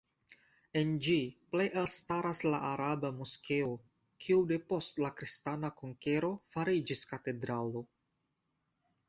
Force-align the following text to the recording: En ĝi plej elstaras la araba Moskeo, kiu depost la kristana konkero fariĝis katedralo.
En 0.79 0.93
ĝi 1.07 1.17
plej 1.55 1.65
elstaras 1.81 2.41
la 2.47 2.61
araba 2.69 3.11
Moskeo, 3.17 3.75
kiu 4.25 4.41
depost 4.53 5.03
la 5.05 5.13
kristana 5.21 5.73
konkero 5.83 6.33
fariĝis 6.57 7.07
katedralo. 7.15 7.87